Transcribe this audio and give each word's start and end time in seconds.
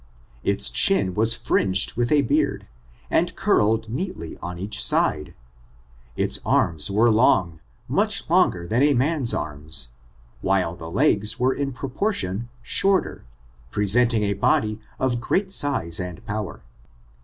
Its 0.43 0.71
chin 0.71 1.13
was 1.13 1.35
fringed 1.35 1.93
with 1.95 2.11
a 2.11 2.23
beard, 2.23 2.65
which 3.11 3.35
curl 3.35 3.75
ed 3.75 3.87
neatly 3.87 4.35
on 4.41 4.57
each 4.57 4.83
side. 4.83 5.35
Its 6.15 6.39
arms 6.43 6.89
were 6.89 7.11
long— 7.11 7.59
much 7.87 8.27
longer 8.27 8.65
than 8.65 8.81
are 8.81 8.85
a 8.85 8.93
man's 8.95 9.31
arms— 9.31 9.89
^while 10.43 10.75
the 10.75 10.89
legs 10.89 11.39
were 11.39 11.53
in 11.53 11.71
proportion 11.71 12.49
shorter, 12.63 13.25
presenting 13.69 14.23
a 14.23 14.33
body 14.33 14.81
of 14.97 15.21
great 15.21 15.53
size 15.53 15.99
and 15.99 16.25
power. 16.25 16.63